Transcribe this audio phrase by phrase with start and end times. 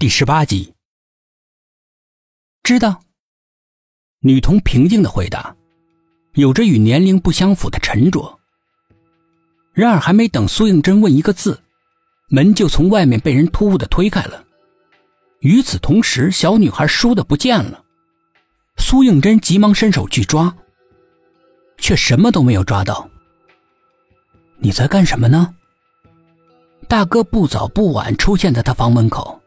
[0.00, 0.72] 第十八集。
[2.62, 3.02] 知道。
[4.20, 5.54] 女童平静的回答，
[6.32, 8.40] 有着与年龄不相符的沉着。
[9.74, 11.62] 然而，还没等苏应真问一个字，
[12.30, 14.42] 门就从外面被人突兀的推开了。
[15.40, 17.84] 与此同时，小女孩倏地不见了。
[18.78, 20.56] 苏应真急忙伸手去抓，
[21.76, 23.06] 却什么都没有抓到。
[24.60, 25.54] 你在干什么呢？
[26.88, 29.38] 大哥不早不晚出现在他房门口。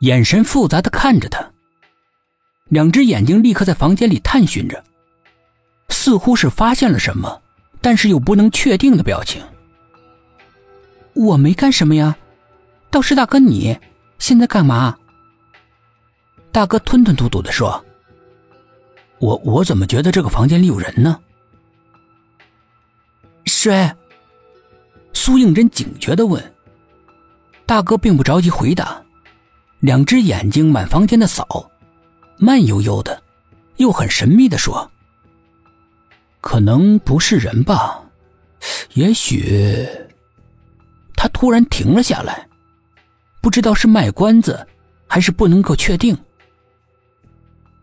[0.00, 1.50] 眼神复杂的看着他，
[2.68, 4.82] 两只眼睛立刻在房间里探寻着，
[5.88, 7.40] 似乎是发现了什么，
[7.80, 9.42] 但是又不能确定的表情。
[11.14, 12.16] 我没干什么呀，
[12.90, 13.78] 倒是大哥你
[14.18, 14.96] 现在干嘛？
[16.52, 17.82] 大哥吞吞吐吐的说
[19.18, 21.18] ：“我我怎么觉得这个房间里有人呢？”
[23.46, 23.90] 谁？
[25.14, 26.52] 苏应真警觉的问。
[27.64, 29.02] 大哥并不着急回答。
[29.80, 31.70] 两只眼睛满房间的扫，
[32.38, 33.22] 慢悠悠的，
[33.76, 34.90] 又很神秘的说
[36.40, 38.02] ：“可能不是人吧，
[38.94, 39.86] 也许……”
[41.14, 42.46] 他突然停了下来，
[43.40, 44.66] 不知道是卖关子，
[45.06, 46.16] 还是不能够确定。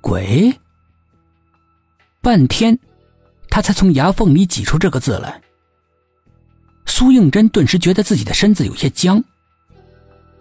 [0.02, 0.53] 鬼。
[2.22, 2.78] 半天，
[3.50, 5.41] 他才从牙缝里挤出这个字来。
[6.85, 9.23] 苏应真顿时觉得自己的身子有些僵。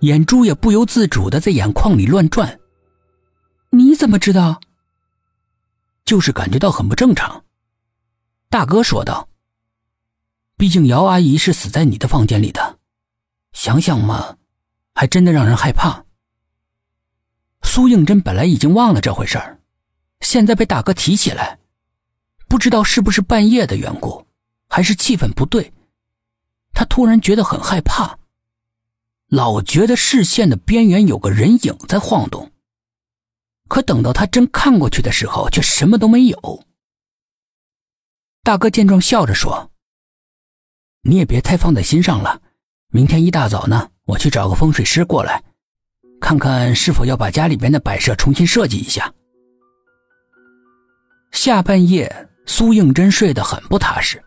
[0.03, 2.58] 眼珠也不由自主的在眼眶里乱转。
[3.70, 4.61] 你怎么知道？
[6.05, 7.44] 就是感觉到很不正常。
[8.50, 9.28] 大哥说道
[10.59, 12.78] ：“毕竟姚阿姨是死在你的房间里的，
[13.53, 14.36] 想想嘛，
[14.92, 16.05] 还真的让人害怕。”
[17.62, 19.61] 苏应真本来已经忘了这回事儿，
[20.20, 21.61] 现在被大哥提起来，
[22.48, 24.27] 不知道是不是半夜的缘故，
[24.69, 25.72] 还是气氛不对，
[26.75, 28.19] 他突然觉得很害怕。
[29.33, 32.52] 老觉得视线的边缘有个人影在晃动，
[33.66, 36.64] 可等到他真看过去的时候，却什么都没有。
[38.42, 39.70] 大哥见状，笑着说
[41.09, 42.43] ：“你也别太放在心上了，
[42.88, 45.43] 明天一大早呢，我去找个风水师过来，
[46.20, 49.10] 看看是否要把家里边的摆设重新设计一下。”
[51.32, 54.22] 下半夜，苏应真睡得很不踏实，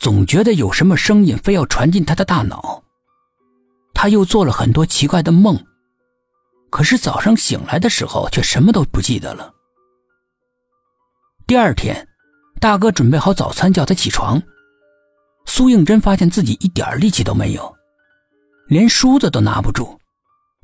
[0.00, 2.82] 总觉得有什么声音非要传进他的大脑。
[4.02, 5.56] 他又做了很多奇怪的梦，
[6.70, 9.54] 可是早上醒来的时候却什么都不记得了。
[11.46, 12.08] 第二天，
[12.60, 14.42] 大哥准备好早餐叫他起床，
[15.46, 17.72] 苏应真发现自己一点力气都没有，
[18.66, 19.96] 连梳子都拿不住，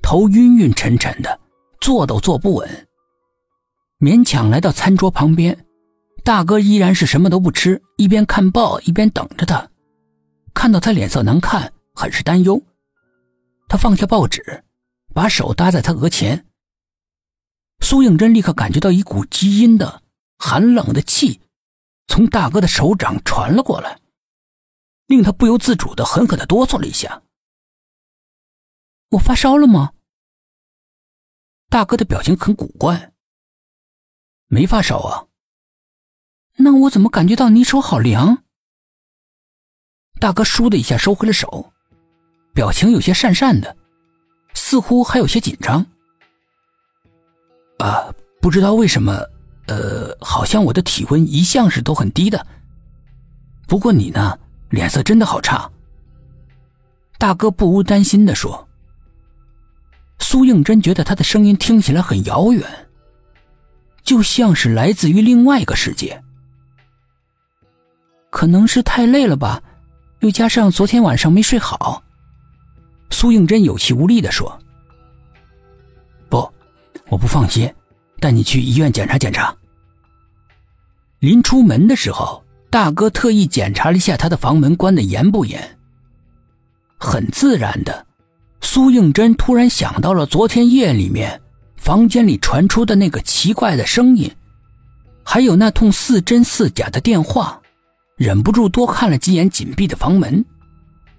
[0.03, 1.39] 头晕晕沉沉的，
[1.81, 2.89] 坐都坐不稳。
[4.01, 5.65] 勉强来到餐桌旁边，
[6.25, 9.69] 大哥依然是什么都不吃，一边看报一边等着他。
[10.53, 12.61] 看到他脸色难看，很是担忧。
[13.69, 14.65] 他放下报纸，
[15.15, 16.47] 把手搭在他额前。
[17.81, 20.03] 苏应真立刻感觉到一股基因的
[20.39, 21.43] 寒冷的气，
[22.07, 24.01] 从大哥的手掌传了过来，
[25.07, 27.23] 令他不由自主的狠狠的哆嗦了一下。
[29.11, 29.93] 我发烧了吗？
[31.69, 33.13] 大哥的表情很古怪。
[34.47, 35.29] 没发烧啊。
[36.57, 38.45] 那我怎么感觉到你手好凉？
[40.19, 41.73] 大哥倏的一下收回了手。
[42.59, 43.77] 表情有些讪讪的，
[44.53, 45.87] 似乎还有些紧张。
[47.79, 49.13] 啊，不知道为什么，
[49.69, 52.45] 呃，好像我的体温一向是都很低的。
[53.69, 54.37] 不过你呢，
[54.71, 55.71] 脸色真的好差。
[57.17, 58.69] 大哥不无担心的说。
[60.19, 62.89] 苏应真觉得他的声音听起来很遥远，
[64.03, 66.21] 就像是来自于另外一个世界。
[68.31, 69.63] 可能是太累了吧，
[70.19, 72.03] 又加上昨天晚上没睡好。
[73.11, 74.59] 苏应真有气无力的说
[76.29, 76.49] ：“不，
[77.09, 77.73] 我不放心，
[78.21, 79.55] 带你去医院检查检查。”
[81.21, 85.79] 临出门的时候，大哥特意检查了一下他的房门关的严不严。
[86.99, 88.07] 很自然的，
[88.61, 91.41] 苏应真突然想到了昨天夜里面
[91.77, 94.31] 房间里传出的那个奇怪的声音，
[95.25, 97.61] 还有那通似真似假的电话，
[98.17, 100.45] 忍不住多看了几眼紧闭的房门。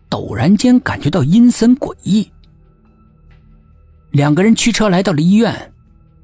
[0.09, 2.31] 陡然间感觉到阴森诡异。
[4.11, 5.71] 两个人驱车来到了医院，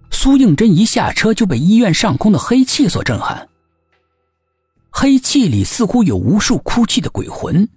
[0.10, 3.48] 苏应真一下车就被医院上空的黑气所震撼。
[4.90, 7.68] 黑气里似乎有无数哭泣的鬼魂。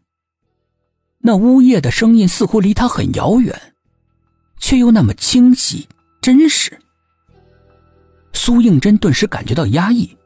[1.21, 3.75] 那呜咽的声音似乎离他很遥远，
[4.59, 5.89] 却又那么清晰
[6.23, 6.79] 真实。
[8.33, 10.17] 苏应真顿时感觉到压抑，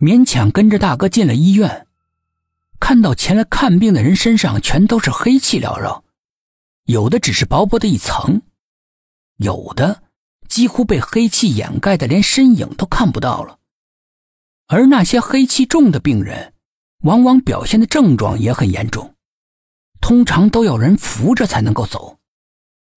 [0.00, 1.86] 勉强跟着大哥进了医院。
[2.82, 6.02] 看到前来看病的人身上全都是黑气缭绕，
[6.86, 8.42] 有的只是薄薄的一层，
[9.36, 10.02] 有的
[10.48, 13.60] 几乎被黑气掩盖的，连身影都看不到了。
[14.66, 16.54] 而那些黑气重的病人，
[17.04, 19.14] 往往表现的症状也很严重，
[20.00, 22.18] 通常都要人扶着才能够走，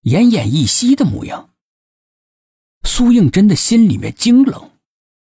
[0.06, 1.52] 奄奄一息的模样。
[2.84, 4.72] 苏应真的心里面惊冷，